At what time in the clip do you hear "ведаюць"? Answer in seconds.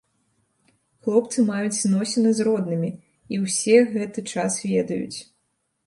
4.73-5.17